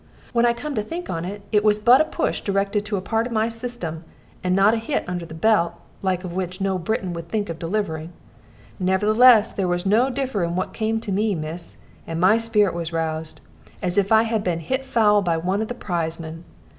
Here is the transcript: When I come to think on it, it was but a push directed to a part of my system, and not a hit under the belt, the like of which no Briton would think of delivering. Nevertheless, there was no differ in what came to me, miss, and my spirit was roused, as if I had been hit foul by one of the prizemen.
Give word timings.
When 0.33 0.47
I 0.47 0.53
come 0.53 0.73
to 0.73 0.81
think 0.81 1.11
on 1.11 1.25
it, 1.25 1.43
it 1.51 1.63
was 1.63 1.77
but 1.77 2.01
a 2.01 2.05
push 2.05 2.41
directed 2.41 2.83
to 2.85 2.97
a 2.97 3.01
part 3.01 3.27
of 3.27 3.31
my 3.33 3.49
system, 3.49 4.03
and 4.43 4.55
not 4.55 4.73
a 4.73 4.77
hit 4.77 5.05
under 5.07 5.27
the 5.27 5.35
belt, 5.35 5.73
the 5.75 5.79
like 6.07 6.23
of 6.23 6.33
which 6.33 6.59
no 6.59 6.79
Briton 6.79 7.13
would 7.13 7.29
think 7.29 7.49
of 7.49 7.59
delivering. 7.59 8.11
Nevertheless, 8.79 9.53
there 9.53 9.67
was 9.67 9.85
no 9.85 10.09
differ 10.09 10.43
in 10.43 10.55
what 10.55 10.73
came 10.73 10.99
to 11.01 11.11
me, 11.11 11.35
miss, 11.35 11.77
and 12.07 12.19
my 12.19 12.37
spirit 12.37 12.73
was 12.73 12.91
roused, 12.91 13.41
as 13.83 13.95
if 13.99 14.11
I 14.11 14.23
had 14.23 14.43
been 14.43 14.61
hit 14.61 14.85
foul 14.85 15.21
by 15.21 15.37
one 15.37 15.61
of 15.61 15.67
the 15.67 15.75
prizemen. 15.75 16.45